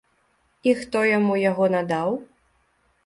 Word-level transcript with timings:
І 0.71 0.73
хто 0.79 1.03
яму 1.09 1.33
яго 1.43 1.65
надаў? 1.77 2.09